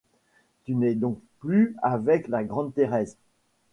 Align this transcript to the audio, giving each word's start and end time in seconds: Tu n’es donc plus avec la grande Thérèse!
Tu 0.65 0.73
n’es 0.73 0.95
donc 0.95 1.19
plus 1.37 1.75
avec 1.83 2.27
la 2.27 2.43
grande 2.43 2.73
Thérèse! 2.73 3.17